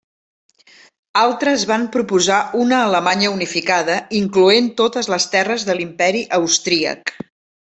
Altres 1.23 1.65
van 1.71 1.83
proposar 1.95 2.37
una 2.63 2.79
Alemanya 2.85 3.31
unificada 3.35 3.99
incloent 4.21 4.73
totes 4.83 5.11
les 5.17 5.29
terres 5.37 5.69
de 5.69 5.77
l'Imperi 5.81 6.25
austríac. 6.41 7.17